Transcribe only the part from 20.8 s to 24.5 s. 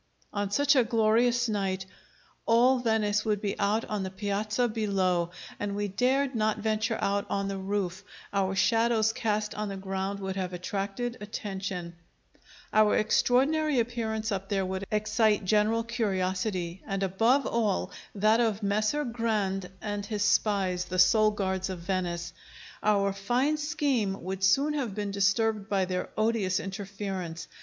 the sole guards of Venice. Our fine scheme would